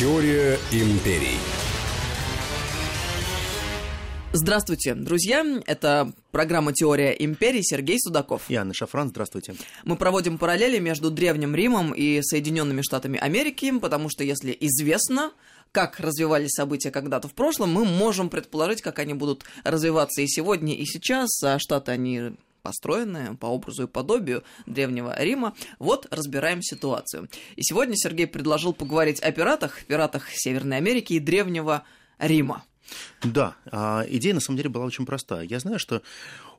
[0.00, 1.36] Теория империй.
[4.32, 5.44] Здравствуйте, друзья.
[5.66, 8.44] Это программа «Теория империй» Сергей Судаков.
[8.48, 9.56] И Анна Шафран, здравствуйте.
[9.84, 15.32] Мы проводим параллели между Древним Римом и Соединенными Штатами Америки, потому что если известно,
[15.70, 20.74] как развивались события когда-то в прошлом, мы можем предположить, как они будут развиваться и сегодня,
[20.74, 21.28] и сейчас.
[21.42, 22.32] А Штаты, они
[22.62, 25.54] построенные по образу и подобию Древнего Рима.
[25.78, 27.28] Вот разбираем ситуацию.
[27.56, 31.84] И сегодня Сергей предложил поговорить о пиратах, пиратах Северной Америки и Древнего
[32.18, 32.64] Рима.
[33.22, 35.44] Да, а, идея на самом деле была очень простая.
[35.44, 36.02] Я знаю, что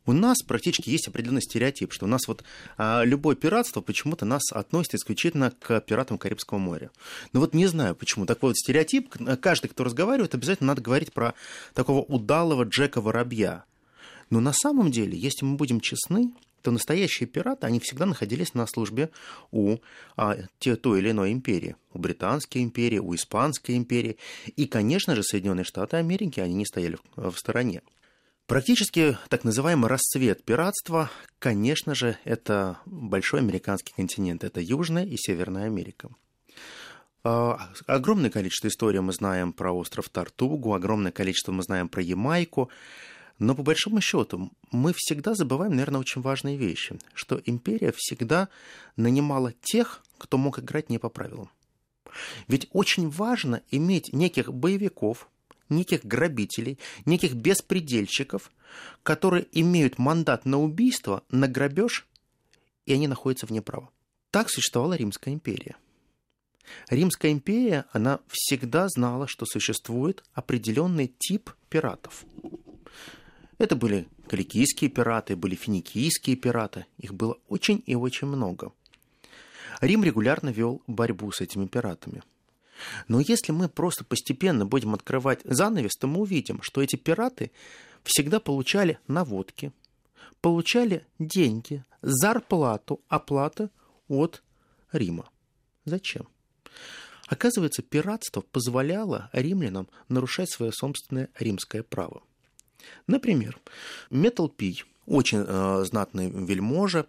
[0.06, 2.44] у нас практически есть определенный стереотип, что у нас вот
[2.78, 6.92] а, любое пиратство почему-то нас относит исключительно к пиратам Карибского моря.
[7.34, 8.26] Но вот не знаю почему.
[8.26, 11.34] Такой вот стереотип, каждый, кто разговаривает, обязательно надо говорить про
[11.74, 13.66] такого удалого Джека Воробья.
[14.32, 18.66] Но на самом деле, если мы будем честны, то настоящие пираты, они всегда находились на
[18.66, 19.10] службе
[19.52, 19.78] у
[20.16, 21.76] а, те, той или иной империи.
[21.94, 24.18] У Британской империи, у Испанской империи.
[24.56, 27.82] И, конечно же, Соединенные Штаты Америки, они не стояли в, в стороне.
[28.48, 34.44] Практически так называемый расцвет пиратства, конечно же, это большой американский континент.
[34.44, 36.10] Это Южная и Северная Америка.
[37.24, 42.70] А, огромное количество историй мы знаем про остров Тартугу, огромное количество мы знаем про Ямайку.
[43.42, 48.50] Но по большому счету мы всегда забываем, наверное, очень важные вещи, что империя всегда
[48.98, 51.50] нанимала тех, кто мог играть не по правилам.
[52.48, 55.28] Ведь очень важно иметь неких боевиков,
[55.70, 58.52] неких грабителей, неких беспредельщиков,
[59.02, 62.06] которые имеют мандат на убийство, на грабеж,
[62.86, 63.90] и они находятся вне права.
[64.30, 65.78] Так существовала Римская империя.
[66.92, 72.24] Римская империя, она всегда знала, что существует определенный тип пиратов.
[73.62, 76.88] Это были каликийские пираты, были финикийские пираты.
[76.98, 78.72] Их было очень и очень много.
[79.82, 82.24] Рим регулярно вел борьбу с этими пиратами.
[83.08, 87.52] Но если мы просто постепенно будем открывать занавес, то мы увидим, что эти пираты
[88.02, 89.72] всегда получали наводки,
[90.42, 93.70] получали деньги, зарплату, оплаты
[94.08, 94.42] от
[94.92, 95.30] Рима.
[95.86, 96.28] Зачем?
[97.28, 102.24] Оказывается, пиратство позволяло римлянам нарушать свое собственное римское право.
[103.08, 103.58] Например,
[104.10, 107.06] Метал Пий, очень э, знатный вельможа,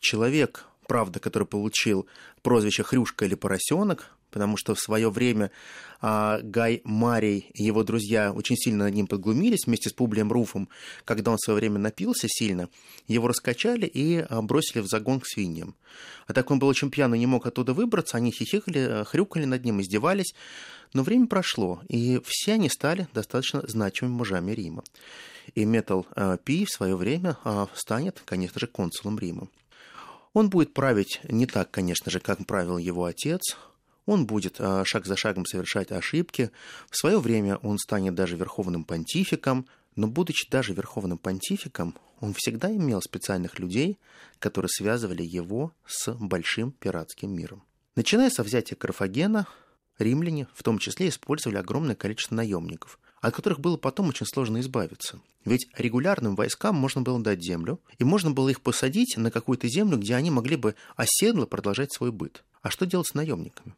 [0.00, 2.06] человек, правда, который получил
[2.42, 5.52] прозвище Хрюшка или Поросенок, потому что в свое время
[6.00, 10.68] а, Гай Марий и его друзья очень сильно над ним подглумились вместе с Публием Руфом,
[11.04, 12.68] когда он в свое время напился сильно,
[13.06, 15.76] его раскачали и а, бросили в загон к свиньям.
[16.26, 19.80] А так он был очень пьяный, не мог оттуда выбраться, они хихикали, хрюкали над ним,
[19.80, 20.34] издевались.
[20.94, 24.82] Но время прошло, и все они стали достаточно значимыми мужами Рима.
[25.54, 29.46] И Метал а, Пи в свое время а, станет, конечно же, консулом Рима.
[30.32, 33.56] Он будет править не так, конечно же, как правил его отец,
[34.06, 36.50] он будет а, шаг за шагом совершать ошибки.
[36.90, 39.66] В свое время он станет даже верховным понтификом,
[39.96, 43.98] но будучи даже верховным понтификом, он всегда имел специальных людей,
[44.38, 47.62] которые связывали его с большим пиратским миром.
[47.96, 49.46] Начиная со взятия Карфагена,
[49.98, 55.20] римляне в том числе использовали огромное количество наемников, от которых было потом очень сложно избавиться.
[55.44, 59.98] Ведь регулярным войскам можно было дать землю, и можно было их посадить на какую-то землю,
[59.98, 62.42] где они могли бы оседло продолжать свой быт.
[62.62, 63.74] А что делать с наемниками?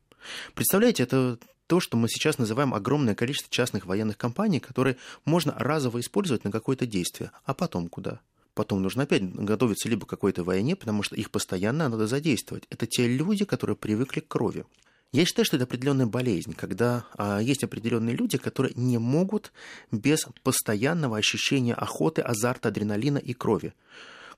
[0.54, 6.00] Представляете, это то, что мы сейчас называем огромное количество частных военных компаний, которые можно разово
[6.00, 7.32] использовать на какое-то действие.
[7.44, 8.20] А потом куда?
[8.54, 12.64] Потом нужно опять готовиться либо к какой-то войне, потому что их постоянно надо задействовать.
[12.70, 14.64] Это те люди, которые привыкли к крови.
[15.12, 19.52] Я считаю, что это определенная болезнь, когда а, есть определенные люди, которые не могут
[19.92, 23.74] без постоянного ощущения охоты, азарта, адреналина и крови.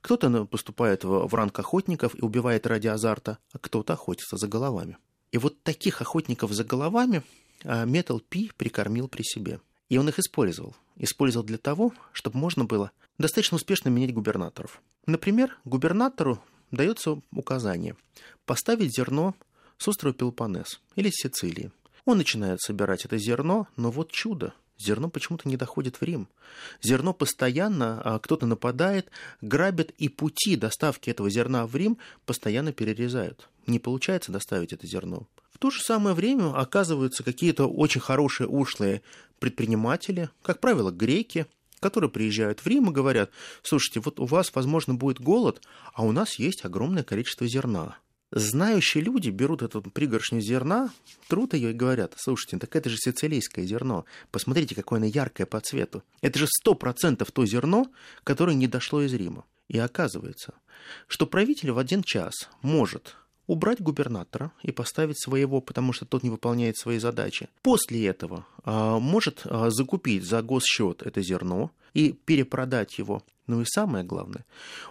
[0.01, 4.47] Кто-то ну, поступает в, в ранг охотников и убивает ради азарта, а кто-то охотится за
[4.47, 4.97] головами.
[5.31, 7.23] И вот таких охотников за головами
[7.63, 9.59] Метал Пи прикормил при себе.
[9.89, 10.75] И он их использовал.
[10.97, 14.81] Использовал для того, чтобы можно было достаточно успешно менять губернаторов.
[15.05, 16.41] Например, губернатору
[16.71, 17.95] дается указание
[18.45, 19.35] поставить зерно
[19.77, 21.71] с острова Пелопоннес или Сицилии.
[22.05, 26.27] Он начинает собирать это зерно, но вот чудо– зерно почему-то не доходит в Рим.
[26.81, 29.11] Зерно постоянно, а кто-то нападает,
[29.41, 33.49] грабит, и пути доставки этого зерна в Рим постоянно перерезают.
[33.67, 35.27] Не получается доставить это зерно.
[35.51, 39.01] В то же самое время оказываются какие-то очень хорошие ушлые
[39.39, 41.45] предприниматели, как правило, греки,
[41.79, 43.29] которые приезжают в Рим и говорят,
[43.61, 45.61] слушайте, вот у вас, возможно, будет голод,
[45.93, 47.97] а у нас есть огромное количество зерна
[48.31, 50.89] знающие люди берут эту пригоршню зерна,
[51.27, 55.59] трут ее и говорят, слушайте, так это же сицилийское зерно, посмотрите, какое оно яркое по
[55.59, 56.03] цвету.
[56.21, 57.87] Это же сто процентов то зерно,
[58.23, 59.45] которое не дошло из Рима.
[59.67, 60.55] И оказывается,
[61.07, 63.15] что правитель в один час может
[63.49, 67.49] убрать губернатора и поставить своего, потому что тот не выполняет свои задачи.
[67.63, 73.23] После этого а, может а, закупить за госсчет это зерно и перепродать его.
[73.49, 74.45] Ну и самое главное,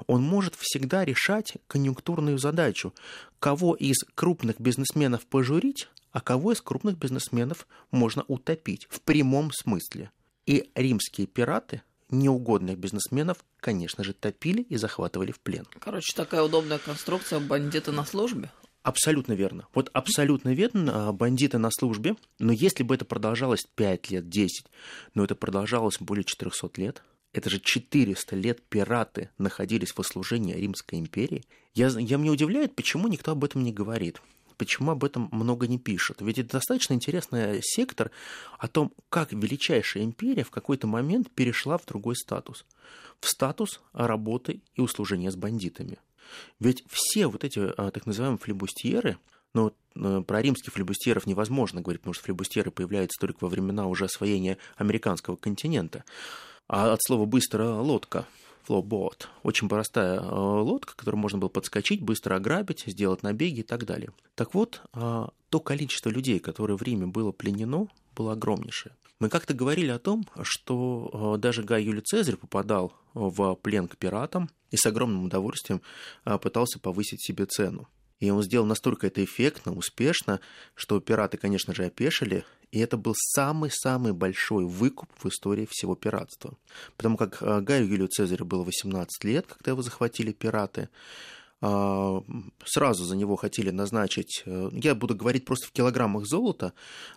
[0.08, 2.92] он может всегда решать конъюнктурную задачу,
[3.38, 10.10] кого из крупных бизнесменов пожурить, а кого из крупных бизнесменов можно утопить в прямом смысле.
[10.44, 15.64] И римские пираты неугодных бизнесменов, конечно же, топили и захватывали в плен.
[15.78, 18.50] Короче, такая удобная конструкция бандиты на службе.
[18.82, 19.68] Абсолютно верно.
[19.72, 24.66] Вот абсолютно верно, а, бандиты на службе, но если бы это продолжалось 5 лет, 10,
[25.14, 30.98] но это продолжалось более 400 лет, это же 400 лет пираты находились в служении Римской
[30.98, 31.44] империи.
[31.74, 34.20] Я, я мне удивляет, почему никто об этом не говорит
[34.58, 36.20] почему об этом много не пишут.
[36.20, 38.10] Ведь это достаточно интересный сектор
[38.58, 42.66] о том, как величайшая империя в какой-то момент перешла в другой статус.
[43.20, 45.98] В статус работы и услужения с бандитами.
[46.60, 49.16] Ведь все вот эти а, так называемые флебустьеры,
[49.54, 54.04] ну, э, про римских флебустьеров невозможно говорить, потому что флебустьеры появляются только во времена уже
[54.04, 56.04] освоения американского континента.
[56.68, 58.26] А от слова «быстрая лодка»
[58.68, 59.26] Flowboat.
[59.42, 64.10] Очень простая э, лодка, которую можно было подскочить, быстро ограбить, сделать набеги и так далее.
[64.34, 68.94] Так вот, э, то количество людей, которое в Риме было пленено, было огромнейшее.
[69.20, 73.96] Мы как-то говорили о том, что э, даже Гай Юлий Цезарь попадал в плен к
[73.96, 75.80] пиратам и с огромным удовольствием
[76.24, 77.88] пытался повысить себе цену.
[78.20, 80.40] И он сделал настолько это эффектно, успешно,
[80.74, 86.54] что пираты, конечно же, опешили, и это был самый-самый большой выкуп в истории всего пиратства.
[86.96, 90.88] Потому как э, Гаю Юлию Цезарю было 18 лет, когда его захватили пираты.
[91.60, 92.22] А,
[92.64, 96.72] сразу за него хотели назначить, э, я буду говорить просто в килограммах золота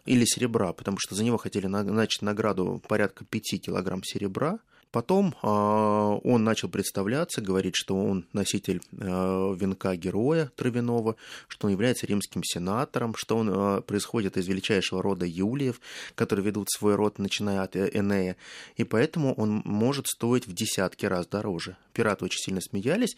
[0.06, 4.59] или серебра, потому что за него хотели назначить награду порядка 5 килограмм серебра–
[4.91, 11.15] Потом а, он начал представляться, говорить, что он носитель а, венка героя травяного,
[11.47, 15.79] что он является римским сенатором, что он а, происходит из величайшего рода Юлиев,
[16.15, 18.35] которые ведут свой род, начиная от Энея,
[18.75, 21.77] и поэтому он может стоить в десятки раз дороже.
[21.94, 23.15] Пираты очень сильно смеялись.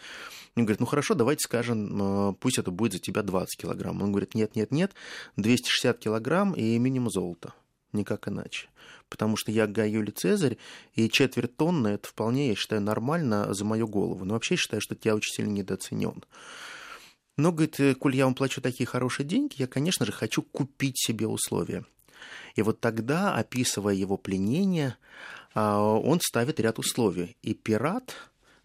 [0.55, 4.01] Он говорит, ну хорошо, давайте скажем, пусть это будет за тебя 20 килограмм.
[4.03, 4.91] Он говорит, нет, нет, нет,
[5.37, 7.53] 260 килограмм и минимум золота
[7.93, 8.67] никак иначе.
[9.13, 10.57] Потому что я Гай Юлий Цезарь,
[10.95, 14.25] и четверть тонны– это вполне, я считаю, нормально за мою голову.
[14.25, 16.24] Но вообще считаю, что я очень сильно недооценен.
[17.38, 20.98] Но, говорит, «Э, коль я вам плачу такие хорошие деньги, я, конечно же, хочу купить
[20.98, 21.86] себе условия.
[22.56, 24.98] И вот тогда, описывая его пленение,
[25.54, 27.38] а, он ставит ряд условий.
[27.44, 28.15] И пират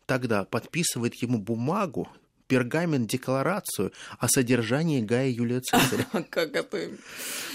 [0.06, 2.08] тогда подписывает ему бумагу,
[2.48, 6.06] пергамент-декларацию о содержании Гая Юлия Цезаря.
[6.30, 6.90] Как это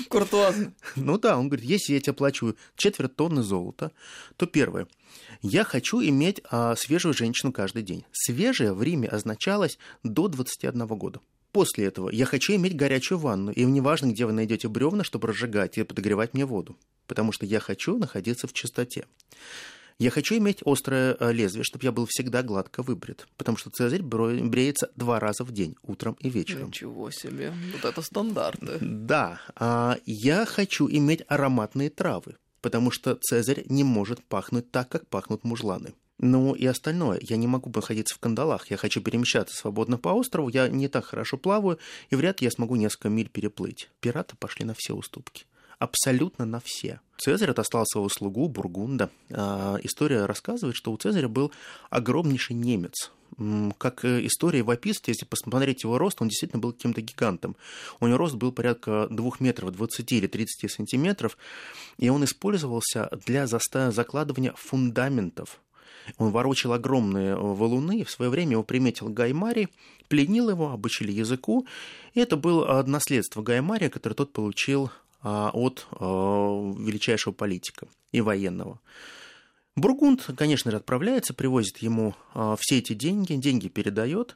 [0.07, 0.74] куртуазно.
[0.95, 3.92] Ну да, он говорит, если я тебе плачу четверть тонны золота,
[4.38, 4.88] то первое,
[5.42, 8.06] я хочу иметь а, свежую женщину каждый день.
[8.12, 11.19] Свежая в Риме означалось до 21 года.
[11.51, 15.78] После этого я хочу иметь горячую ванну, и неважно, где вы найдете бревна, чтобы разжигать
[15.78, 19.06] и подогревать мне воду, потому что я хочу находиться в чистоте.
[20.00, 24.01] Я хочу иметь острое э, лезвие, чтобы я был всегда гладко выбрит, потому что Цезарь
[24.01, 26.68] бреется два раза в день, утром и вечером.
[26.68, 28.78] Ничего себе, вот это стандарты.
[28.81, 35.07] Да, а я хочу иметь ароматные травы, потому что Цезарь не может пахнуть так, как
[35.07, 35.94] пахнут мужланы.
[36.19, 37.19] Ну и остальное.
[37.22, 38.69] Я не могу находиться в кандалах.
[38.69, 40.48] Я хочу перемещаться свободно по острову.
[40.48, 41.80] Я не так хорошо плаваю,
[42.12, 43.90] и вряд ли я смогу несколько миль переплыть.
[44.00, 45.45] Пираты пошли на все уступки
[45.83, 46.99] абсолютно на все.
[47.18, 49.09] Цезарь отослал своего слугу Бургунда.
[49.31, 51.52] А, история рассказывает, что у Цезаря был
[51.90, 53.11] огромнейший немец.
[53.78, 57.56] Как э, история описывает, если посмотреть его рост, он действительно был каким-то гигантом.
[57.99, 61.37] У него рост был порядка 2 метров 20 или 30 сантиметров,
[61.97, 65.59] и он использовался для закладывания фундаментов
[66.18, 69.69] он ворочил огромные валуны, и в свое время его приметил Гаймари,
[70.07, 71.66] пленил его, обучили языку,
[72.13, 74.92] и это было наследство Гаймария, которое тот получил
[75.23, 78.80] от а, величайшего политика и военного.
[79.75, 84.35] Бургунд, конечно же, отправляется, привозит ему а, все эти деньги, деньги передает,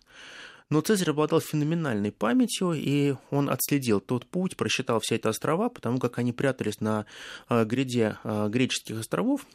[0.70, 6.00] но Цезарь обладал феноменальной памятью, и он отследил тот путь, просчитал все эти острова, потому
[6.00, 7.06] как они прятались на
[7.50, 9.46] гряде греческих островов,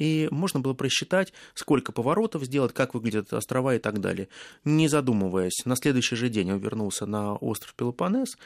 [0.00, 4.28] и можно было просчитать, сколько поворотов сделать, как выглядят острова и так далее.
[4.64, 8.38] Не задумываясь, на следующий же день он вернулся на остров Пелопоннес, а,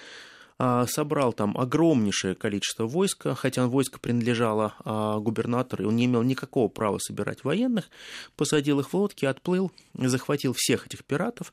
[0.58, 6.68] собрал там огромнейшее количество войска, хотя войско принадлежало а, губернатору, и он не имел никакого
[6.68, 7.90] права собирать военных,
[8.36, 11.52] посадил их в лодки, отплыл, захватил всех этих пиратов.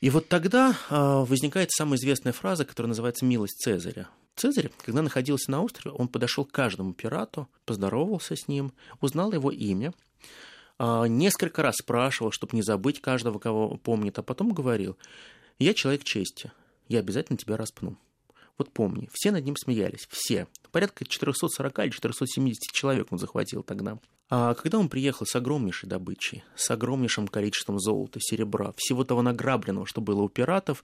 [0.00, 4.08] И вот тогда а, возникает самая известная фраза, которая называется «милость Цезаря».
[4.36, 9.50] Цезарь, когда находился на острове, он подошел к каждому пирату, поздоровался с ним, узнал его
[9.50, 9.92] имя,
[10.80, 14.96] несколько раз спрашивал, чтобы не забыть каждого, кого помнит, а потом говорил,
[15.60, 16.50] я человек чести,
[16.88, 17.96] я обязательно тебя распну.
[18.56, 20.46] Вот помни, все над ним смеялись, все.
[20.70, 23.98] Порядка 440 или 470 человек он захватил тогда.
[24.30, 29.86] А когда он приехал с огромнейшей добычей, с огромнейшим количеством золота, серебра, всего того награбленного,
[29.86, 30.82] что было у пиратов,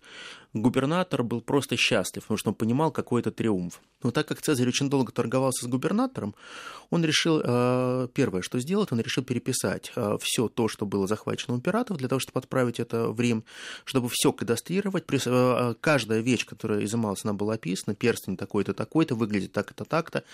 [0.53, 3.81] губернатор был просто счастлив, потому что он понимал, какой это триумф.
[4.03, 6.35] Но так как Цезарь очень долго торговался с губернатором,
[6.91, 11.57] он решил, э, первое, что сделать, он решил переписать э, все то, что было захвачено
[11.57, 13.45] у пиратов, для того, чтобы отправить это в Рим,
[13.85, 15.05] чтобы все кадастрировать.
[15.27, 20.25] Э, каждая вещь, которая изымалась, она была описана, перстень такой-то, такой-то, выглядит так-то, так-то.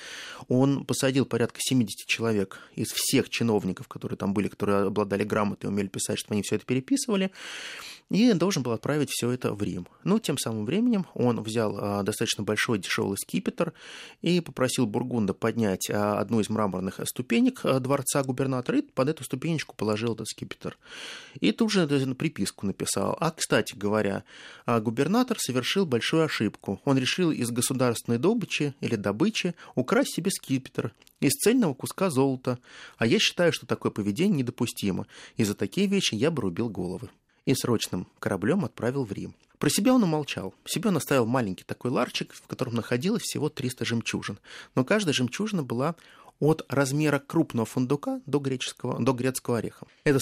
[0.48, 2.88] Он посадил порядка 70 человек из
[3.28, 7.30] чиновников, которые там были, которые обладали грамотой, умели писать, чтобы они все это переписывали,
[8.10, 9.88] и должен был отправить все это в Рим.
[10.04, 13.72] Ну, тем самым временем он взял а, достаточно большой дешевый скипетр
[14.22, 19.24] и попросил Бургунда поднять а, одну из мраморных ступенек а, дворца губернатора и под эту
[19.24, 20.78] ступенечку положил этот скипетр.
[21.40, 23.16] И тут же приписку написал.
[23.20, 24.22] А, кстати говоря,
[24.66, 26.80] губернатор совершил большую ошибку.
[26.84, 32.58] Он решил из государственной добычи или добычи украсть себе скипетр из цельного куска золота.
[32.98, 37.10] А я считаю, что такое поведение недопустимо, и за такие вещи я бы рубил головы
[37.46, 39.34] и срочным кораблем отправил в Рим.
[39.58, 40.54] Про себя он умолчал.
[40.66, 44.38] Себе он оставил маленький такой ларчик, в котором находилось всего 300 жемчужин.
[44.74, 45.94] Но каждая жемчужина была
[46.38, 49.86] от размера крупного фундука до, греческого, до грецкого ореха.
[50.04, 50.18] Это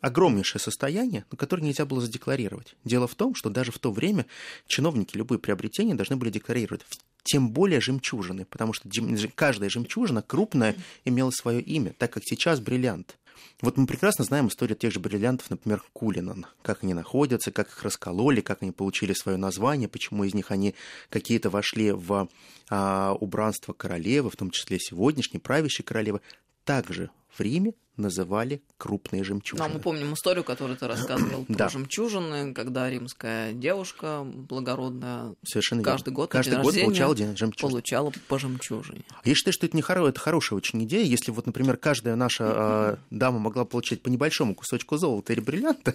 [0.00, 2.76] огромнейшее состояние, которое нельзя было задекларировать.
[2.84, 4.26] Дело в том, что даже в то время
[4.68, 6.82] чиновники любые приобретения должны были декларировать
[7.26, 8.88] тем более жемчужины, потому что
[9.34, 13.18] каждая жемчужина крупная имела свое имя, так как сейчас бриллиант.
[13.60, 17.82] Вот мы прекрасно знаем историю тех же бриллиантов, например, Кулинан, как они находятся, как их
[17.82, 20.74] раскололи, как они получили свое название, почему из них они
[21.08, 22.28] какие-то вошли в
[22.68, 26.20] а, убранство королевы, в том числе сегодняшней правящей королевы.
[26.64, 29.66] Также в Риме называли крупные жемчужины.
[29.66, 31.68] Да, мы помним историю, которую ты рассказывал про да.
[31.68, 36.16] жемчужины, когда римская девушка благородная Совершенно каждый верно.
[36.16, 37.70] год каждый год получала день жемчужин.
[37.70, 39.02] Получала по жемчужине.
[39.24, 40.06] Я считаю, что это не хоро...
[40.06, 41.04] это хорошая очень идея.
[41.04, 45.94] Если вот, например, каждая наша э, дама могла получать по небольшому кусочку золота или бриллианта.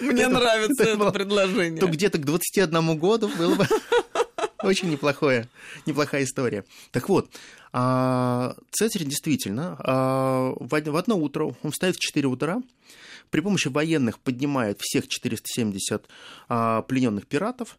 [0.00, 1.80] Мне нравится это предложение.
[1.80, 3.66] То где-то к 21 году было бы
[4.62, 5.48] очень неплохое,
[5.86, 6.64] неплохая история.
[6.90, 7.30] Так вот,
[7.72, 12.62] а, Цезарь действительно а, в одно утро, он встает в 4 утра,
[13.30, 16.06] при помощи военных поднимает всех 470
[16.48, 17.76] а, плененных пиратов,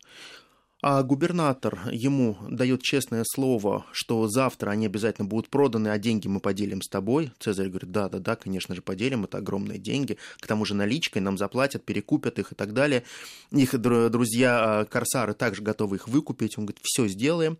[0.82, 6.40] а губернатор ему дает честное слово, что завтра они обязательно будут проданы, а деньги мы
[6.40, 7.32] поделим с тобой.
[7.40, 10.18] Цезарь говорит, да, да, да, конечно же, поделим, это огромные деньги.
[10.40, 13.04] К тому же наличкой нам заплатят, перекупят их и так далее.
[13.52, 16.58] Их друзья-корсары также готовы их выкупить.
[16.58, 17.58] Он говорит, все сделаем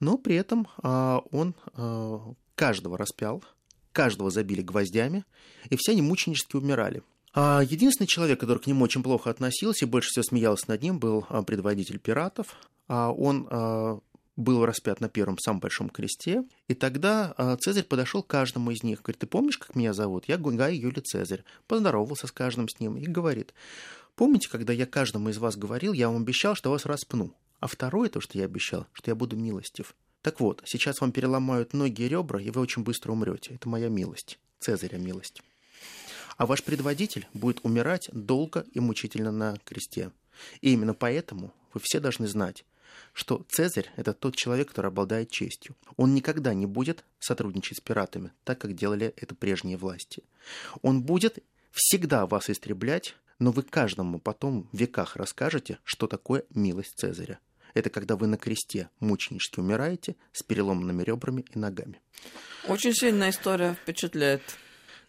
[0.00, 3.42] но при этом а, он а, каждого распял,
[3.92, 5.24] каждого забили гвоздями,
[5.70, 7.02] и все они мученически умирали.
[7.38, 10.98] А единственный человек, который к нему очень плохо относился и больше всего смеялся над ним,
[10.98, 12.56] был предводитель пиратов.
[12.88, 14.00] Он
[14.36, 19.02] был распят на первом самом большом кресте, и тогда Цезарь подошел к каждому из них,
[19.02, 20.28] говорит, ты помнишь, как меня зовут?
[20.28, 21.44] Я Гугай Юлий Цезарь.
[21.66, 23.52] Поздоровался с каждым с ним и говорит,
[24.14, 27.34] помните, когда я каждому из вас говорил, я вам обещал, что вас распну?
[27.60, 29.94] А второе, то, что я обещал, что я буду милостив.
[30.22, 33.54] Так вот, сейчас вам переломают ноги и ребра, и вы очень быстро умрете.
[33.54, 35.42] Это моя милость, Цезаря милость.
[36.36, 40.10] А ваш предводитель будет умирать долго и мучительно на кресте.
[40.60, 42.64] И именно поэтому вы все должны знать,
[43.12, 45.74] что Цезарь– это тот человек, который обладает честью.
[45.96, 50.22] Он никогда не будет сотрудничать с пиратами, так как делали это прежние власти.
[50.82, 51.38] Он будет
[51.72, 57.38] всегда вас истреблять, но вы каждому потом в веках расскажете, что такое милость Цезаря.
[57.74, 62.00] Это когда вы на кресте мученически умираете с переломанными ребрами и ногами.
[62.68, 64.42] Очень сильная история, впечатляет.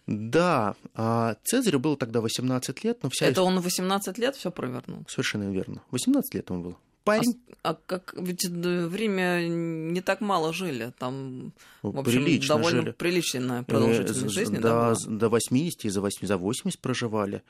[0.07, 3.25] Да, а Цезарю было тогда 18 лет, но вся...
[3.25, 5.03] Это он 18 лет все провернул?
[5.09, 5.83] Совершенно верно.
[5.91, 6.77] 18 лет он был.
[7.03, 7.39] Парень.
[7.61, 12.81] А, а как ведь в Риме не так мало жили, там в общем, Прилично довольно
[12.81, 12.91] жили.
[12.91, 14.57] приличная продолжительность э, жизни.
[14.57, 17.43] Да, до 80 и за 80, за 80 проживали.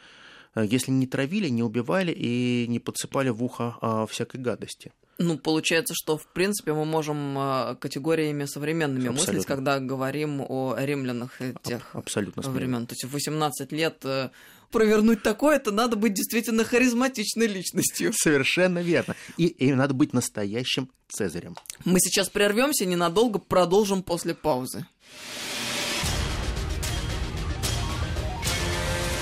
[0.56, 4.94] Э, если не травили, не убивали и не подсыпали в ухо а, всякой гадости.
[5.20, 9.34] Ну, получается, что, в принципе, мы можем а, категориями современными Абсолютно.
[9.34, 12.86] мыслить, когда говорим о римлянах тех Абсолютно времен.
[12.86, 14.30] То есть в 18 лет э,
[14.72, 18.14] провернуть такое, это надо быть действительно харизматичной личностью.
[18.14, 19.16] Совершенно верно.
[19.38, 21.56] И, и надо быть настоящим Цезарем.
[21.84, 24.86] Мы сейчас прервемся ненадолго, продолжим после паузы.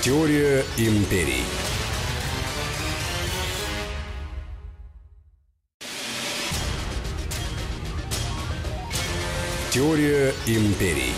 [0.02, 1.42] Теория империй.
[9.76, 11.12] Теория империй.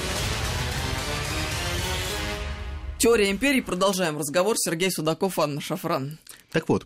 [2.99, 3.61] Теория империй.
[3.61, 4.57] Продолжаем разговор.
[4.59, 6.19] Сергей Судаков, Анна Шафран.
[6.51, 6.85] Так вот,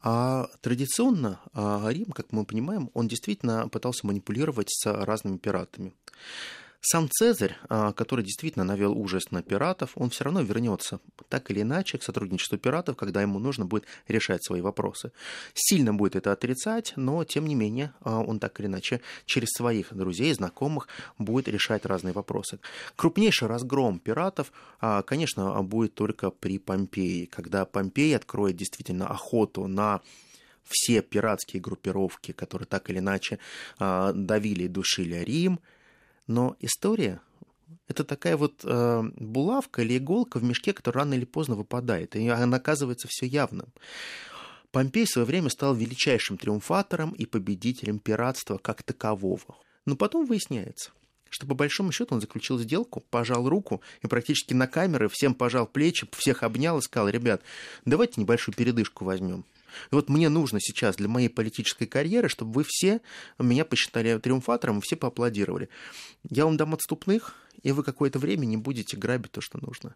[0.00, 5.92] а традиционно а Рим, как мы понимаем, он действительно пытался манипулировать с разными пиратами.
[6.84, 10.98] Сам Цезарь, а, который действительно навел ужас на пиратов, он все равно вернется
[11.28, 15.12] так или иначе к сотрудничеству пиратов, когда ему нужно будет решать свои вопросы.
[15.54, 19.94] Сильно будет это отрицать, но тем не менее а, он так или иначе через своих
[19.94, 22.58] друзей, знакомых будет решать разные вопросы.
[22.96, 30.00] Крупнейший разгром пиратов, а, конечно, будет только при Помпеи, когда Помпей откроет действительно охоту на
[30.64, 33.38] все пиратские группировки, которые так или иначе
[33.78, 35.60] давили и душили Рим,
[36.26, 37.20] но история
[37.88, 42.28] это такая вот э, булавка или иголка в мешке, которая рано или поздно выпадает, и
[42.28, 43.68] она оказывается все явным.
[44.70, 49.56] Помпей в свое время стал величайшим триумфатором и победителем пиратства как такового.
[49.84, 50.92] Но потом выясняется,
[51.28, 55.66] что по большому счету он заключил сделку, пожал руку и практически на камеры всем пожал
[55.66, 57.42] плечи, всех обнял и сказал, ребят,
[57.84, 59.44] давайте небольшую передышку возьмем.
[59.90, 63.00] И вот мне нужно сейчас для моей политической карьеры, чтобы вы все
[63.38, 65.68] меня посчитали триумфатором, все поаплодировали.
[66.28, 69.94] Я вам дам отступных, и вы какое-то время не будете грабить то, что нужно.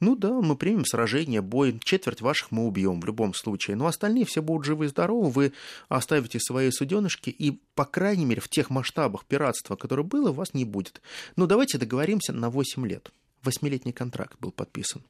[0.00, 4.24] Ну да, мы примем сражение, бой, четверть ваших мы убьем в любом случае, но остальные
[4.24, 5.52] все будут живы и здоровы, вы
[5.88, 10.64] оставите свои суденышки, и, по крайней мере, в тех масштабах пиратства, которое было, вас не
[10.64, 11.00] будет.
[11.36, 13.10] Ну давайте договоримся на 8 лет.
[13.42, 15.02] Восьмилетний контракт был подписан.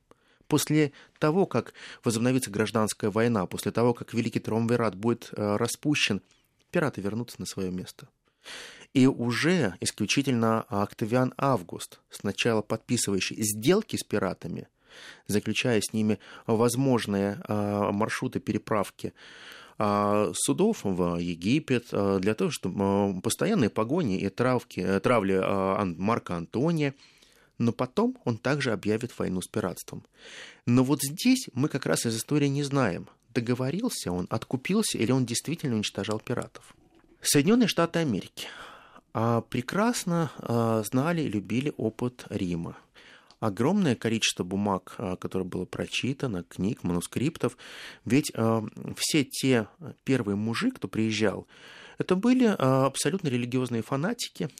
[0.48, 1.74] После того, как
[2.04, 6.22] возобновится гражданская война, после того, как Великий Триумвират будет э, распущен,
[6.70, 8.08] пираты вернутся на свое место.
[8.94, 14.68] И уже исключительно Октавиан Август, сначала подписывающий сделки с пиратами,
[15.26, 19.12] заключая с ними возможные э, маршруты переправки
[19.78, 25.42] э, судов в Египет, для того, чтобы постоянные погони и травки, травли
[25.96, 26.94] Марка Антония–
[27.58, 30.04] но потом он также объявит войну с пиратством.
[30.66, 35.26] Но вот здесь мы как раз из истории не знаем, договорился он, откупился или он
[35.26, 36.74] действительно уничтожал пиратов.
[37.22, 38.46] Соединенные Штаты Америки
[39.12, 42.76] а, прекрасно а, знали и любили опыт Рима.
[43.40, 47.56] Огромное количество бумаг, а, которое было прочитано, книг, манускриптов.
[48.04, 48.32] Ведь
[48.96, 49.68] все те
[50.04, 51.46] первые мужи, кто приезжал,
[51.98, 54.50] это были абсолютно религиозные фанатики,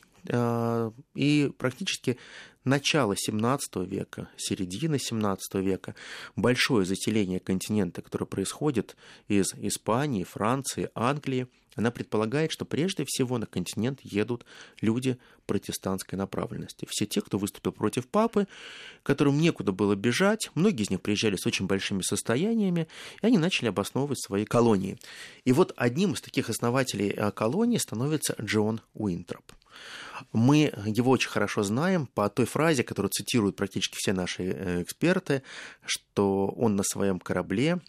[1.14, 2.18] и практически
[2.64, 5.94] начало 17 века, середина 17 века,
[6.34, 8.96] большое заселение континента, которое происходит
[9.28, 14.46] из Испании, Франции, Англии, она предполагает, что прежде всего на континент едут
[14.80, 16.88] люди протестантской направленности.
[16.88, 18.48] Все те, кто выступил против папы,
[19.02, 22.88] которым некуда было бежать, многие из них приезжали с очень большими состояниями,
[23.22, 24.98] и они начали обосновывать свои колонии.
[25.44, 29.52] И вот одним из таких основателей э, колонии становится Джон Уинтроп.
[30.32, 35.42] Мы его очень хорошо знаем по той фразе, которую цитируют практически все наши э, эксперты,
[35.84, 37.80] что он на своем корабле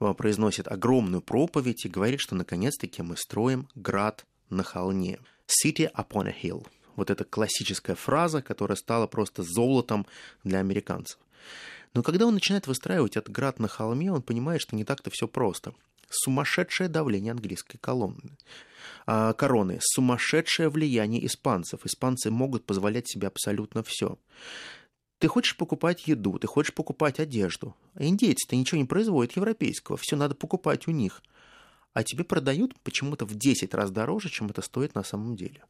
[0.00, 5.18] э, произносит огромную проповедь и говорит, что наконец-таки мы строим град на холме.
[5.46, 6.66] City upon a hill.
[6.96, 10.06] Вот эта классическая фраза, которая стала просто золотом
[10.44, 11.18] для американцев.
[11.94, 15.26] Но когда он начинает выстраивать этот град на холме, он понимает, что не так-то все
[15.28, 15.72] просто.
[16.08, 18.36] Сумасшедшее давление английской колонны.
[19.06, 21.84] А, короны, сумасшедшее влияние испанцев.
[21.84, 24.18] Испанцы могут позволять себе абсолютно все.
[25.18, 27.74] Ты хочешь покупать еду, ты хочешь покупать одежду.
[27.94, 31.22] А индейцы-то ничего не производят европейского, все надо покупать у них.
[31.94, 35.64] А тебе продают почему-то в 10 раз дороже, чем это стоит на самом деле.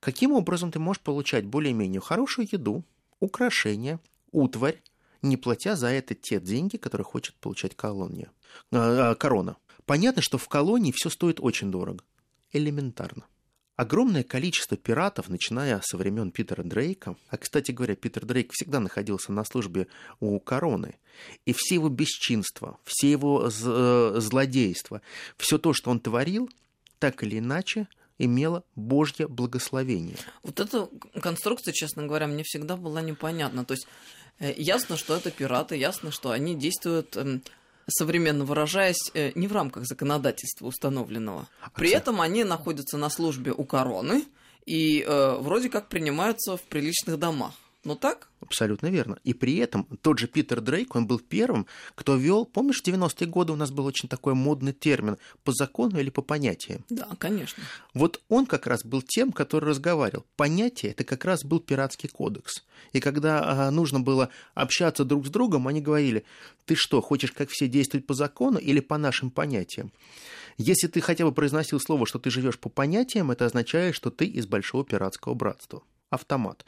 [0.00, 2.84] Каким образом ты можешь получать более-менее хорошую еду,
[3.20, 4.00] украшения,
[4.32, 4.80] утварь,
[5.22, 8.30] не платя за это те деньги, которые хочет получать колония,
[8.70, 9.56] э, корона?
[9.86, 12.04] Понятно, что в колонии все стоит очень дорого.
[12.52, 13.24] Элементарно.
[13.78, 19.30] Огромное количество пиратов, начиная со времен Питера Дрейка, а, кстати говоря, Питер Дрейк всегда находился
[19.30, 19.86] на службе
[20.18, 20.96] у короны,
[21.46, 25.00] и все его бесчинства, все его э, злодейства,
[25.36, 26.50] все то, что он творил,
[26.98, 27.86] так или иначе
[28.18, 30.16] имело Божье благословение.
[30.42, 30.88] Вот эта
[31.20, 33.64] конструкция, честно говоря, мне всегда была непонятна.
[33.64, 33.86] То есть
[34.40, 37.42] э, ясно, что это пираты, ясно, что они действуют эм,
[37.88, 41.48] современно выражаясь, э, не в рамках законодательства установленного.
[41.74, 44.24] При этом они находятся на службе у короны
[44.66, 47.54] и э, вроде как принимаются в приличных домах.
[47.84, 48.28] Ну так?
[48.40, 49.18] Абсолютно верно.
[49.22, 53.26] И при этом тот же Питер Дрейк, он был первым, кто вел, помнишь, в 90-е
[53.28, 56.84] годы у нас был очень такой модный термин по закону или по понятиям?
[56.90, 57.62] Да, конечно.
[57.94, 60.26] Вот он как раз был тем, который разговаривал.
[60.36, 62.64] Понятие– это как раз был пиратский кодекс.
[62.92, 66.24] И когда а, нужно было общаться друг с другом, они говорили,
[66.64, 69.92] ты что, хочешь как все действовать по закону или по нашим понятиям?
[70.56, 74.26] Если ты хотя бы произносил слово, что ты живешь по понятиям, это означает, что ты
[74.26, 75.82] из большого пиратского братства.
[76.10, 76.64] Автомат.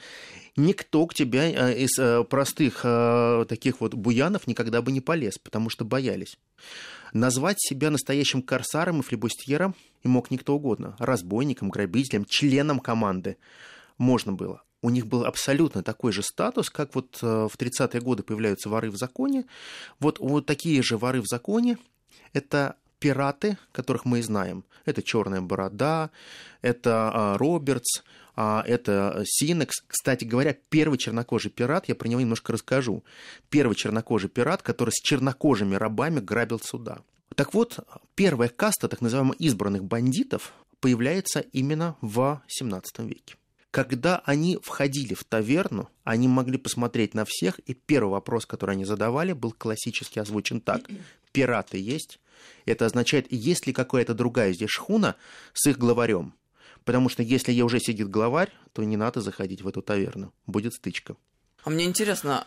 [0.57, 5.38] Никто к тебе э, из э, простых э, таких вот буянов никогда бы не полез,
[5.38, 6.37] потому что боялись.
[7.12, 10.96] Назвать себя настоящим корсаром и флебустьером и мог никто угодно.
[10.98, 13.37] Разбойником, грабителем, членом команды
[13.98, 14.62] можно было.
[14.83, 18.96] У них был абсолютно такой же статус, как вот в 30-е годы появляются воры в
[18.96, 19.44] законе.
[19.98, 21.76] Вот, вот такие же воры в законе–
[22.33, 24.64] это пираты, которых мы и знаем.
[24.87, 26.11] Это Черная борода,
[26.62, 28.03] это Робертс,
[28.66, 29.83] это Синекс.
[29.87, 33.05] Кстати говоря, первый чернокожий пират, я про него немножко расскажу.
[33.48, 37.00] Первый чернокожий пират, который с чернокожими рабами грабил суда.
[37.35, 37.79] Так вот,
[38.14, 43.37] первая каста так называемых избранных бандитов появляется именно в 17 веке.
[43.70, 48.85] Когда они входили в таверну, они могли посмотреть на всех, и первый вопрос, который они
[48.85, 50.83] задавали, был классически озвучен так.
[51.33, 52.18] «Пираты есть?»
[52.64, 55.16] Это означает, есть ли какая-то другая здесь шхуна
[55.53, 56.35] с их главарем.
[56.85, 60.33] Потому что если я уже сидит главарь, то не надо заходить в эту таверну.
[60.47, 61.16] Будет стычка.
[61.64, 62.47] А мне интересно,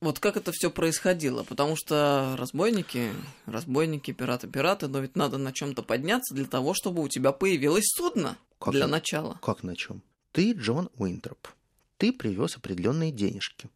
[0.00, 1.42] вот как это все происходило?
[1.42, 3.12] Потому что разбойники,
[3.46, 7.86] разбойники, пираты, пираты, но ведь надо на чем-то подняться для того, чтобы у тебя появилось
[7.86, 8.92] судно как для на...
[8.92, 9.38] начала.
[9.42, 10.02] Как на чем?
[10.32, 11.48] Ты Джон Уинтроп.
[11.96, 13.70] Ты привез определенные денежки.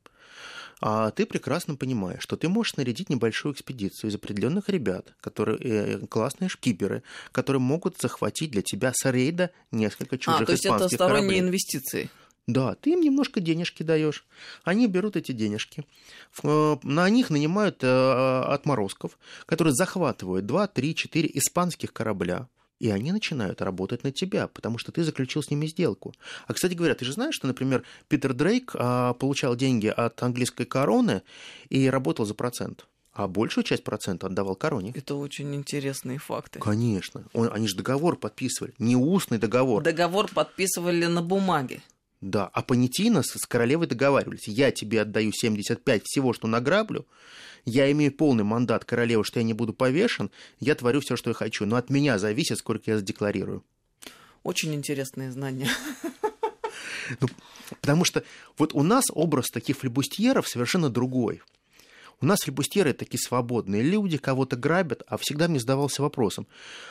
[0.80, 6.06] А ты прекрасно понимаешь, что ты можешь нарядить небольшую экспедицию из определенных ребят, которые э,
[6.06, 10.88] классные шкиперы, которые могут захватить для тебя с рейда несколько чужих а, то есть это
[10.88, 11.40] сторонние кораблей.
[11.40, 12.10] инвестиции.
[12.46, 14.24] Да, ты им немножко денежки даешь.
[14.64, 15.84] Они берут эти денежки.
[16.42, 22.48] Э, на них нанимают э, отморозков, которые захватывают 2, 3, 4 испанских корабля
[22.80, 26.12] и они начинают работать на тебя, потому что ты заключил с ними сделку.
[26.46, 30.64] А, кстати говоря, ты же знаешь, что, например, Питер Дрейк а, получал деньги от английской
[30.64, 31.22] короны
[31.68, 34.92] и работал за процент а большую часть процента отдавал короне.
[34.96, 36.58] Это очень интересные факты.
[36.58, 37.24] Конечно.
[37.34, 38.72] Он, они же договор подписывали.
[38.78, 39.82] Не устный договор.
[39.82, 41.82] Договор подписывали на бумаге.
[42.20, 44.46] Да, а понятийно с, с королевой договаривались.
[44.46, 47.06] Я тебе отдаю 75 всего, что награблю,
[47.64, 51.34] я имею полный мандат королевы, что я не буду повешен, я творю все, что я
[51.34, 51.66] хочу.
[51.66, 53.64] Но от меня зависит, сколько я задекларирую.
[54.42, 55.68] Очень интересные знания.
[57.20, 57.28] Ну,
[57.80, 58.22] потому что
[58.56, 61.42] вот у нас образ таких флебустьеров совершенно другой.
[62.20, 66.46] У нас флебустьеры такие свободные люди, кого-то грабят, а всегда мне задавался вопросом.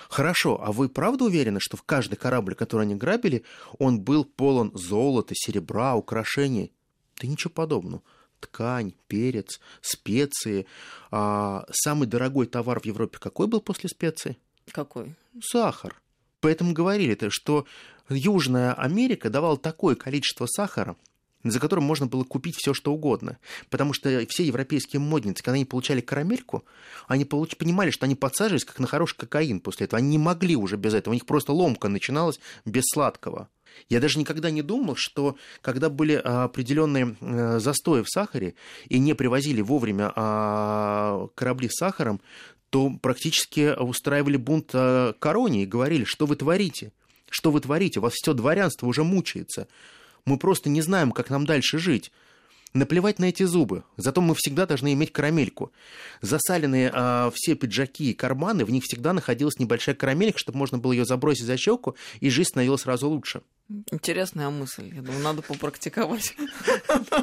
[0.09, 3.43] Хорошо, а вы правда уверены, что в каждый корабль, который они грабили,
[3.77, 6.73] он был полон золота, серебра, украшений?
[7.21, 8.01] Да ничего подобного
[8.39, 10.65] ткань, перец, специи.
[11.11, 14.37] А самый дорогой товар в Европе какой был после специи?
[14.71, 15.15] Какой?
[15.41, 15.95] Сахар.
[16.41, 17.65] Поэтому говорили, -то, что
[18.09, 20.95] Южная Америка давала такое количество сахара,
[21.43, 23.37] за которым можно было купить все, что угодно.
[23.69, 26.65] Потому что все европейские модницы, когда они получали карамельку,
[27.07, 27.55] они получ...
[27.55, 29.99] понимали, что они подсаживались как на хороший кокаин после этого.
[29.99, 31.11] Они не могли уже без этого.
[31.11, 33.49] У них просто ломка начиналась без сладкого.
[33.89, 38.53] Я даже никогда не думал, что когда были а, определенные э, застои в сахаре
[38.87, 42.21] и не привозили вовремя а, корабли с сахаром,
[42.69, 46.91] то практически устраивали бунт а, короне и говорили, что вы творите,
[47.29, 49.67] что вы творите, у вас все дворянство уже мучается.
[50.25, 52.11] Мы просто не знаем, как нам дальше жить.
[52.73, 55.71] Наплевать на эти зубы, зато мы всегда должны иметь карамельку.
[56.21, 60.91] Засаленные а, все пиджаки и карманы, в них всегда находилась небольшая карамелька, чтобы можно было
[60.91, 63.41] ее забросить за щеку, и жизнь становилась сразу лучше.
[63.91, 64.91] Интересная мысль.
[64.95, 66.35] Я думаю, надо попрактиковать.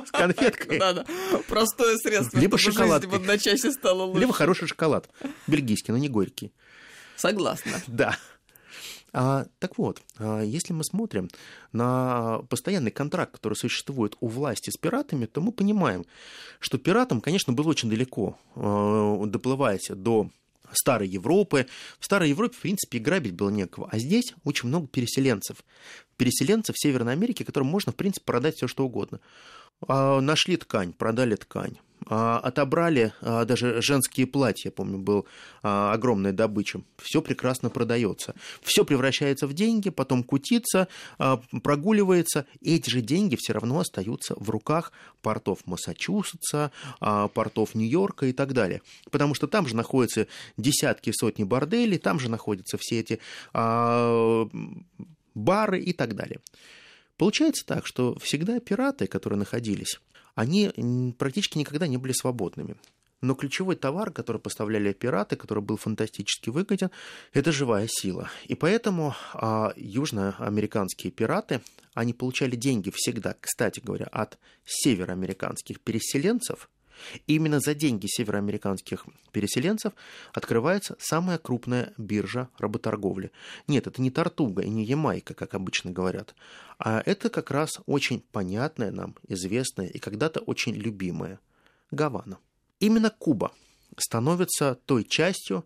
[0.06, 0.78] С конфеткой?
[0.78, 1.06] Да, да.
[1.48, 3.04] Простое средство, Либо шоколад.
[3.04, 4.20] в одночасье стало лучше.
[4.20, 5.10] Либо хороший шоколад.
[5.48, 6.52] Бельгийский, но не горький.
[7.16, 7.72] Согласна.
[7.88, 8.16] Да.
[9.12, 11.30] А, так вот, а, если мы смотрим
[11.72, 16.04] на постоянный контракт, который существует у власти с пиратами, то мы понимаем,
[16.60, 20.30] что пиратам, конечно, было очень далеко а, доплывать до
[20.72, 21.66] старой Европы.
[21.98, 23.88] В старой Европе, в принципе, грабить было некого.
[23.90, 25.58] А здесь очень много переселенцев.
[26.16, 29.20] Переселенцев в Северной Америке, которым можно, в принципе, продать все что угодно.
[29.86, 31.78] А, нашли ткань, продали ткань.
[32.08, 35.26] А, отобрали а, даже женские платья, помню, был
[35.62, 36.82] огромная добыча.
[36.98, 38.34] Все прекрасно продается.
[38.62, 40.86] Все превращается в деньги, потом кутится,
[41.62, 42.46] прогуливается.
[42.62, 48.82] Эти же деньги все равно остаются в руках портов Массачусетса, портов Нью-Йорка и так далее.
[49.10, 53.18] Потому что там же находятся десятки, сотни борделей, там же находятся все эти
[55.34, 56.38] бары и так далее.
[57.16, 59.98] Получается так, что всегда пираты, которые находились
[60.36, 60.70] они
[61.18, 62.76] практически никогда не были свободными.
[63.22, 66.90] Но ключевой товар, который поставляли пираты, который был фантастически выгоден,
[67.32, 68.30] это живая сила.
[68.44, 71.62] И поэтому а, южноамериканские пираты,
[71.94, 76.68] они получали деньги всегда, кстати говоря, от североамериканских переселенцев,
[77.26, 79.92] Именно за деньги североамериканских переселенцев
[80.32, 83.32] открывается самая крупная биржа работорговли.
[83.68, 86.34] Нет, это не Тартуга и не Ямайка, как обычно говорят,
[86.78, 91.40] а это как раз очень понятная нам, известная и когда-то очень любимая
[91.90, 92.38] Гавана.
[92.80, 93.52] Именно Куба
[93.96, 95.64] становится той частью,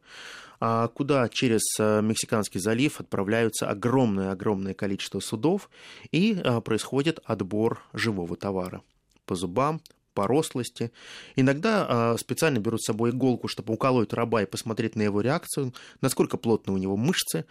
[0.60, 5.70] а, куда через а, Мексиканский залив отправляются огромное-огромное количество судов
[6.12, 8.82] и а, происходит отбор живого товара
[9.24, 9.80] по зубам,
[10.20, 10.92] по рослости.
[11.34, 16.36] Иногда специально берут с собой иголку, чтобы уколоть раба и посмотреть на его реакцию, насколько
[16.36, 17.46] плотны у него мышцы.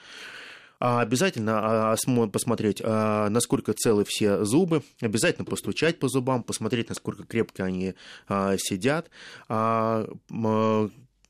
[0.77, 1.95] Обязательно
[2.31, 7.95] посмотреть, насколько целы все зубы, обязательно постучать по зубам, посмотреть, насколько крепко они
[8.27, 9.09] сидят.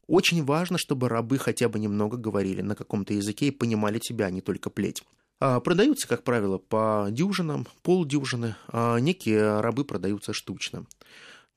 [0.08, 4.30] Очень важно, чтобы рабы хотя бы немного говорили на каком-то языке и понимали тебя, а
[4.30, 5.04] не только плеть.
[5.42, 10.86] А, продаются, как правило, по дюжинам, полдюжины, а некие рабы продаются штучно.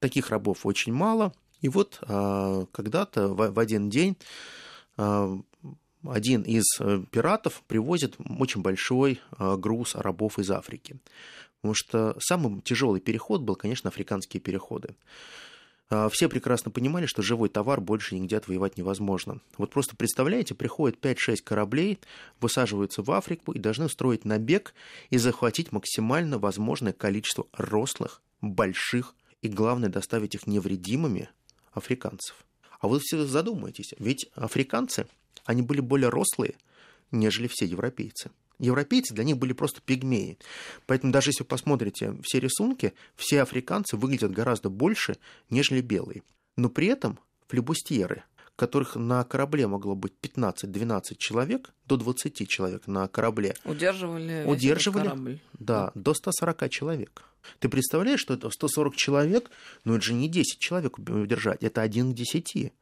[0.02, 1.32] Таких рабов очень мало.
[1.62, 4.16] И вот а, когда-то в один день
[6.04, 10.98] один из э, пиратов привозит очень большой груз рабов из Африки.
[11.60, 14.96] Потому что самый тяжелый переход был, конечно, африканские переходы.
[15.92, 19.40] А, все прекрасно понимали, что живой товар больше нигде отвоевать невозможно.
[19.58, 21.98] Вот просто представляете, приходят 5-6 кораблей,
[22.40, 24.74] высаживаются в Африку и должны устроить набег
[25.10, 31.28] и захватить максимально возможное количество рослых, больших и, главное, доставить их невредимыми
[31.72, 32.44] африканцев.
[32.80, 35.06] А вы все задумаетесь, ведь африканцы,
[35.44, 36.54] они были более рослые,
[37.10, 38.30] нежели все европейцы.
[38.58, 40.38] Европейцы для них были просто пигмеи.
[40.86, 45.16] Поэтому даже если вы посмотрите все рисунки, все африканцы выглядят гораздо больше,
[45.50, 46.22] нежели белые.
[46.56, 48.24] Но при этом флебустьеры,
[48.56, 53.54] которых на корабле могло быть 15-12 человек, до 20 человек на корабле.
[53.64, 55.40] Удерживали, удерживали корабль.
[55.58, 57.24] Да, до 140 человек.
[57.58, 59.50] Ты представляешь, что это 140 человек,
[59.84, 62.72] но это же не 10 человек удержать, это один к 10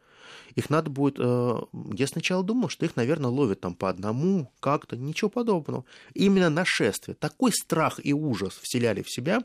[0.55, 1.17] их надо будет...
[1.19, 1.61] Э,
[1.95, 5.85] я сначала думал, что их, наверное, ловят там по одному, как-то, ничего подобного.
[6.15, 7.15] Именно нашествие.
[7.15, 9.43] Такой страх и ужас вселяли в себя.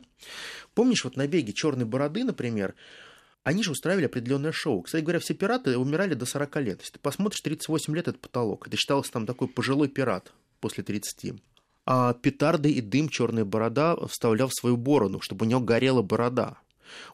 [0.74, 2.74] Помнишь, вот на беге Черной бороды, например,
[3.46, 4.82] они же устраивали определенное шоу.
[4.82, 6.80] Кстати говоря, все пираты умирали до 40 лет.
[6.80, 8.66] Если ты посмотришь, 38 лет– это потолок.
[8.66, 11.34] Это считался там такой пожилой пират после 30.
[11.84, 16.58] А петарды и дым черная борода вставлял в свою бороду, чтобы у него горела борода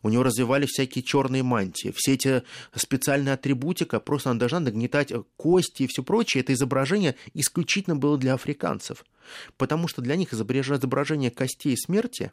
[0.03, 2.43] у него развивали всякие черные мантии, все эти
[2.75, 6.43] специальные атрибутика, просто она должна нагнетать кости и все прочее.
[6.43, 9.05] Это изображение исключительно было для африканцев,
[9.57, 12.33] потому что для них изображение костей смерти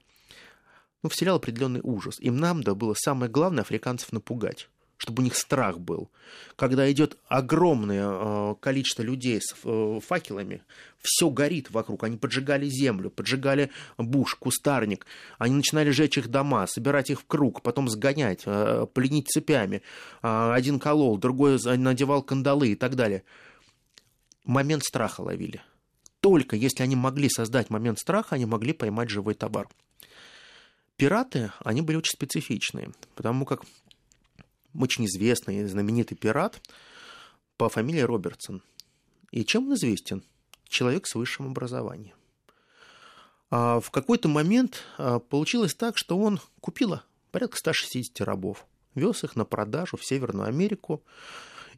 [1.03, 2.19] ну, вселяло определенный ужас.
[2.19, 6.11] Им нам да было самое главное африканцев напугать чтобы у них страх был.
[6.57, 10.61] Когда идет огромное э, количество людей с э, факелами,
[11.01, 12.03] все горит вокруг.
[12.03, 15.05] Они поджигали землю, поджигали буш, кустарник.
[15.37, 19.81] Они начинали жечь их дома, собирать их в круг, потом сгонять, э, пленить цепями.
[20.21, 23.23] Один колол, другой надевал кандалы и так далее.
[24.43, 25.61] Момент страха ловили.
[26.19, 29.69] Только если они могли создать момент страха, они могли поймать живой товар.
[30.99, 33.63] Пираты, они были очень специфичные, потому как
[34.77, 36.61] очень известный, знаменитый пират
[37.55, 38.61] по фамилии Робертсон.
[39.31, 40.25] И чем он известен?
[40.67, 42.15] Человек с высшим образованием.
[43.49, 46.99] А в какой-то момент а, получилось так, что он купил
[47.31, 51.01] порядка 160 рабов, вез их на продажу в Северную Америку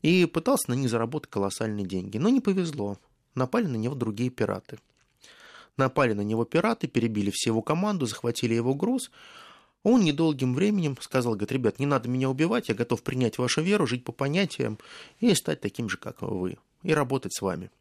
[0.01, 2.17] и пытался на них заработать колоссальные деньги.
[2.17, 2.97] Но не повезло.
[3.35, 4.79] Напали на него другие пираты.
[5.81, 9.09] Напали на него пираты, перебили всю его команду, захватили его груз,
[9.81, 13.87] он недолгим временем сказал, говорит, ребят, не надо меня убивать, я готов принять вашу веру,
[13.87, 14.77] жить по понятиям
[15.19, 17.71] и стать таким же, как вы, и работать с вами.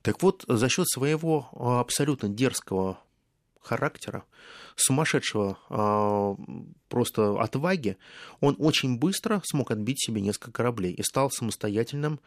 [0.00, 2.98] Так вот, за счет своего а, абсолютно дерзкого
[3.60, 4.24] характера,
[4.76, 6.36] сумасшедшего э,
[6.88, 7.98] просто отваги,
[8.40, 12.18] он очень быстро смог отбить себе несколько кораблей и стал самостоятельным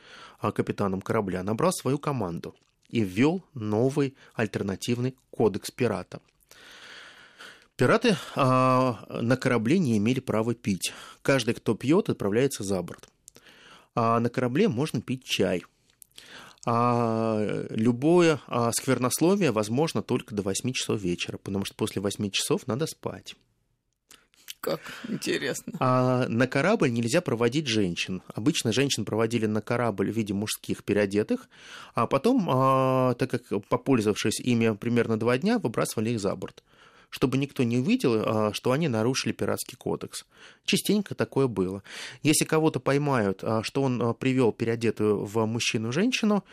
[0.42, 2.56] э, капитаном корабля, набрал свою команду
[2.90, 6.22] и ввел новый альтернативный кодекс пирата–
[7.78, 10.94] Пираты а, на корабле не имели права пить.
[11.22, 13.08] Каждый, кто пьет, отправляется за борт.
[13.94, 15.64] А на корабле можно пить чай.
[16.66, 22.66] А любое а, сквернословие возможно только до 8 часов вечера, потому что после 8 часов
[22.66, 23.36] надо спать.
[24.60, 25.74] Как интересно.
[25.80, 28.22] А на корабль нельзя проводить женщин.
[28.34, 31.48] Обычно женщин проводили на корабль в виде мужских переодетых,
[31.94, 36.64] а потом, а, так как попользовавшись ими примерно два дня, выбрасывали их за борт
[37.10, 40.26] чтобы никто не увидел, а, что они нарушили пиратский кодекс.
[40.66, 41.82] Частенько такое было.
[42.22, 46.44] Если кого-то поймают, а, что он привел переодетую в мужчину женщину,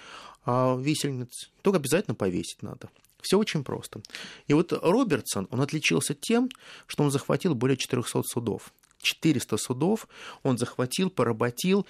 [0.47, 2.89] висельниц, то обязательно повесить надо.
[3.25, 4.03] Все очень просто.
[4.47, 6.51] И вот Робертсон, он отличился тем,
[6.87, 8.73] что он захватил более 400 судов.
[8.99, 10.07] 400 судов
[10.43, 11.87] он захватил, поработил,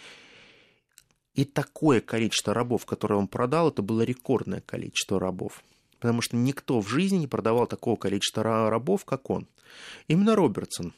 [1.34, 5.64] и такое количество рабов, которое он продал, это было рекордное количество рабов.
[5.98, 9.48] Потому что никто в жизни не продавал такого количества рабов, как он.
[10.06, 10.94] Именно Робертсон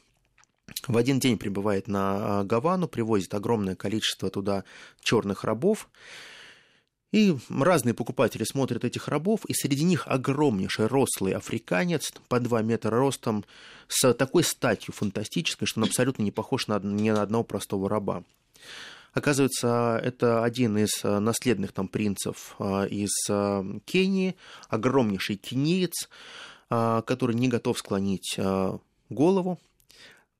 [0.86, 4.64] в один день прибывает на а, Гавану, привозит огромное количество туда
[5.00, 5.88] черных рабов.
[7.12, 12.90] И разные покупатели смотрят этих рабов, и среди них огромнейший рослый африканец, по 2 метра
[12.90, 13.44] ростом,
[13.88, 18.24] с такой статью фантастической, что он абсолютно не похож на, ни на одного простого раба.
[19.16, 24.36] Оказывается, это один из э, наследных там принцев э, из э, Кении,
[24.68, 26.08] огромнейший кениец,
[26.68, 28.36] который не готов склонить
[29.08, 29.60] голову.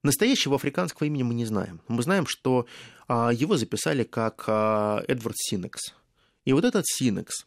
[0.03, 1.81] Настоящего африканского имени мы не знаем.
[1.87, 2.67] Мы знаем, что
[3.09, 5.95] его записали как Эдвард Синекс.
[6.47, 7.45] И вот этот Синекс,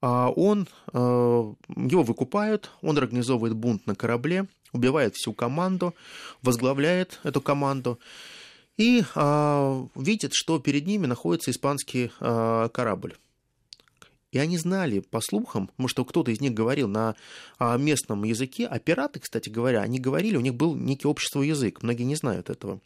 [0.00, 5.94] он, его выкупают, он организовывает бунт на корабле, убивает всю команду,
[6.42, 7.98] возглавляет эту команду
[8.76, 13.16] и а, видят, что перед ними находится испанский а, корабль.
[14.32, 17.14] И они знали, по слухам, потому что кто-то из них говорил на
[17.58, 21.82] а, местном языке, а пираты, кстати говоря, они говорили, у них был некий общество язык,
[21.82, 22.80] многие не знают этого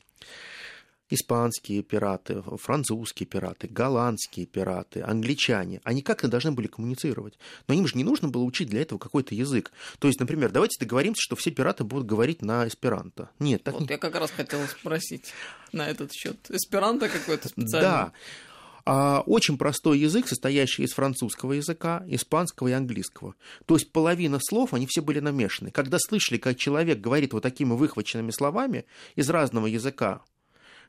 [1.10, 7.38] испанские пираты, французские пираты, голландские пираты, англичане, они как-то должны были коммуницировать.
[7.66, 9.72] Но им же не нужно было учить для этого какой-то язык.
[9.98, 13.30] То есть, например, давайте договоримся, что все пираты будут говорить на эсперанто.
[13.38, 13.88] Нет, так вот не...
[13.88, 15.32] я как раз хотела спросить
[15.72, 16.50] на этот счет.
[16.50, 17.88] Эсперанто какой-то специальный?
[17.88, 18.12] Да.
[18.90, 23.34] А, очень простой язык, состоящий из французского языка, испанского и английского.
[23.66, 25.70] То есть половина слов, они все были намешаны.
[25.70, 30.22] Когда слышали, как человек говорит вот такими выхваченными словами из разного языка,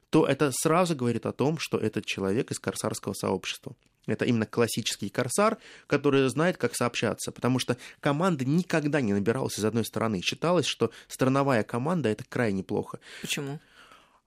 [0.09, 3.75] то это сразу говорит о том, что этот человек из корсарского сообщества.
[4.07, 9.65] Это именно классический корсар, который знает, как сообщаться, потому что команда никогда не набиралась из
[9.65, 10.21] одной стороны.
[10.21, 12.99] Считалось, что страновая команда это крайне плохо.
[13.21, 13.59] Почему?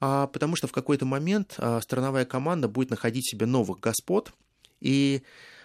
[0.01, 4.33] А, потому что в какой-то момент а, страновая команда будет находить себе новых господ,
[4.81, 5.23] и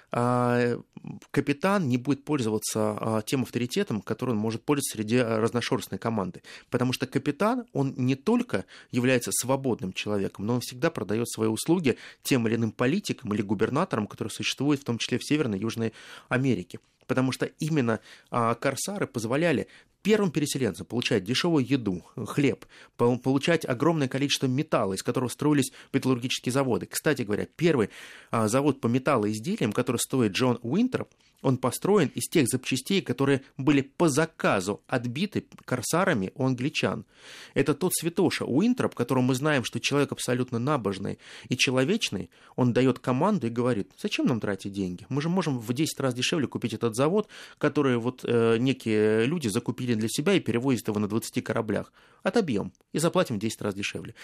[0.09, 6.41] капитан не будет пользоваться а, тем авторитетом, который он может пользоваться среди разношерстной команды.
[6.69, 11.97] Потому что капитан, он не только является свободным человеком, но он всегда продает свои услуги
[12.23, 15.93] тем или иным политикам или губернаторам, которые существуют в том числе в Северной и Южной
[16.29, 19.67] Америке потому что именно а, корсары позволяли
[20.07, 22.65] первым переселенцам получать дешевую еду, хлеб,
[22.95, 26.85] получать огромное количество металла, из которого строились металлургические заводы.
[26.85, 27.89] Кстати говоря, первый
[28.31, 31.07] а, завод по металлоизделиям, который стоит Джон Уинтер,
[31.41, 37.05] он построен из тех запчастей, которые были по заказу отбиты корсарами у англичан.
[37.53, 42.99] Это тот святоша Уинтроп, которого мы знаем, что человек абсолютно набожный и человечный, он дает
[42.99, 45.05] команду и говорит, зачем нам тратить деньги?
[45.09, 49.47] Мы же можем в 10 раз дешевле купить этот завод, который вот э, некие люди
[49.47, 51.91] закупили для себя и перевозят его на 20 кораблях.
[52.23, 54.15] Отобьем и заплатим в 10 раз дешевле.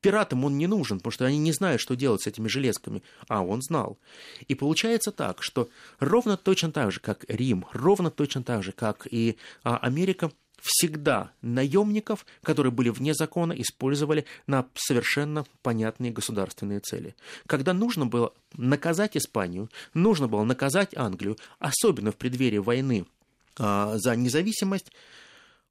[0.00, 3.02] Пиратам он не нужен, потому что они не знают, что делать с этими железками.
[3.26, 3.98] А он знал.
[4.46, 9.08] И получается так, что ровно точно так же, как Рим, ровно точно так же, как
[9.10, 17.14] и а, Америка, всегда наемников, которые были вне закона, использовали на совершенно понятные государственные цели.
[17.46, 23.06] Когда нужно было наказать Испанию, нужно было наказать Англию, особенно в преддверии войны
[23.58, 24.92] за независимость,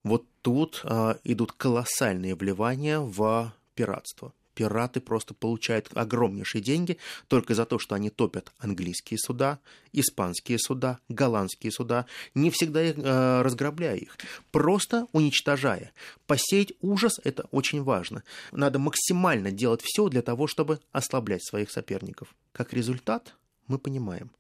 [0.04, 4.34] вот тут а, идут колоссальные вливания в пиратство.
[4.54, 6.98] Пираты просто получают огромнейшие деньги
[7.28, 9.60] только за то, что они топят английские суда,
[9.94, 14.18] испанские суда, голландские суда, не всегда э, разграбляя их,
[14.52, 15.92] просто уничтожая.
[16.26, 18.24] Посеять ужас– это очень важно.
[18.52, 22.34] Надо максимально делать все для того, чтобы ослаблять своих соперников.
[22.52, 23.36] Как результат,
[23.68, 24.32] мы понимаем,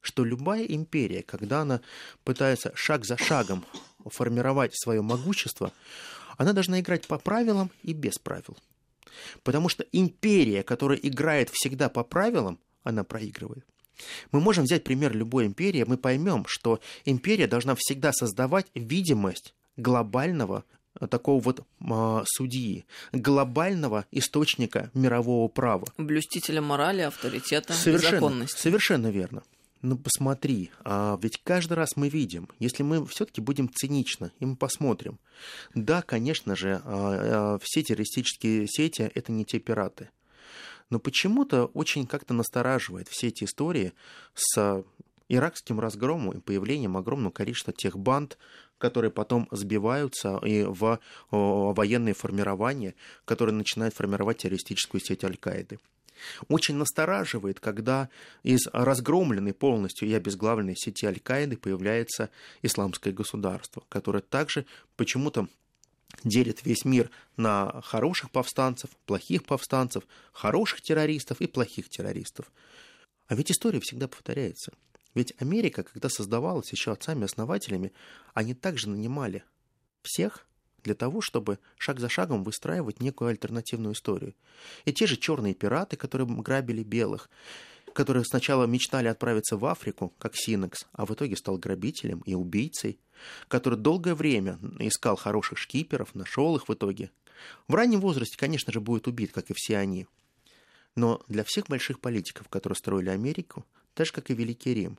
[0.00, 1.80] что любая империя, когда она
[2.24, 3.64] пытается шаг за шагом
[4.04, 5.72] формировать свое могущество,
[6.36, 8.56] она должна играть по правилам и без правил.
[9.42, 13.66] Потому что империя, которая играет всегда по правилам, она проигрывает.
[14.30, 20.64] Мы можем взять пример любой империи, мы поймем, что империя должна всегда создавать видимость глобального
[21.00, 25.86] э, такого вот э, судьи, глобального источника мирового права.
[25.96, 28.60] Блюстителя морали, авторитета совершенно, законности.
[28.60, 29.42] Совершенно верно.
[29.82, 34.56] Ну посмотри, а ведь каждый раз мы видим, если мы все-таки будем цинично, и мы
[34.56, 35.18] посмотрим,
[35.74, 40.10] да, конечно же, а, а, все террористические сети это не те пираты.
[40.88, 43.92] Но почему-то очень как-то настораживает все эти истории
[44.34, 44.84] с
[45.28, 48.38] иракским разгромом и появлением огромного количества тех банд,
[48.78, 51.00] которые потом сбиваются и в
[51.30, 55.78] военные формирования, которые начинают формировать террористическую сеть Аль-Каиды.
[56.48, 58.08] Очень настораживает, когда
[58.42, 62.30] из разгромленной полностью и обезглавленной сети Аль-Каиды появляется
[62.62, 65.48] исламское государство, которое также почему-то
[66.24, 72.50] делит весь мир на хороших повстанцев, плохих повстанцев, хороших террористов и плохих террористов.
[73.28, 74.72] А ведь история всегда повторяется.
[75.14, 77.92] Ведь Америка, когда создавалась еще отцами-основателями,
[78.34, 79.44] они также нанимали
[80.02, 80.46] всех
[80.86, 84.34] для того, чтобы шаг за шагом выстраивать некую альтернативную историю.
[84.84, 87.28] И те же черные пираты, которые грабили белых,
[87.92, 93.00] которые сначала мечтали отправиться в Африку, как Синекс, а в итоге стал грабителем и убийцей,
[93.48, 97.10] который долгое время искал хороших шкиперов, нашел их в итоге.
[97.66, 100.06] В раннем возрасте, конечно же, будет убит, как и все они.
[100.94, 104.98] Но для всех больших политиков, которые строили Америку, так же, как и Великий Рим,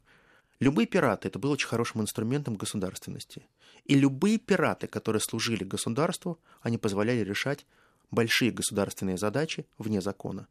[0.60, 3.46] любые пираты– это был очень хорошим инструментом государственности.
[3.86, 7.66] И любые пираты, которые служили государству, они позволяли решать
[8.12, 10.48] большие государственные задачи вне закона.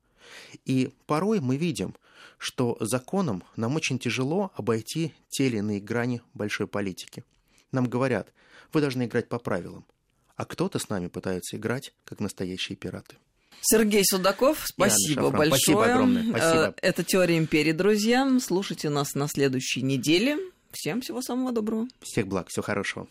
[0.65, 1.95] И порой мы видим,
[2.39, 7.25] что законом нам очень тяжело обойти те или иные грани большой политики.
[7.73, 8.33] Нам говорят,
[8.73, 9.87] вы должны играть по правилам,
[10.35, 13.17] а кто-то с нами пытается играть, как настоящие пираты.
[13.61, 15.49] Сергей Судаков, спасибо большое.
[15.51, 16.23] Спасибо огромное.
[16.31, 16.75] Спасибо.
[16.81, 18.29] Э, это «Теория империи», друзья.
[18.41, 20.39] Слушайте нас на следующей неделе.
[20.73, 21.89] Всем всего самого доброго.
[22.01, 23.09] Всех благ, всего хорошего.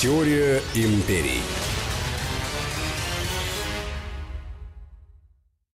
[0.00, 1.42] Теория империй.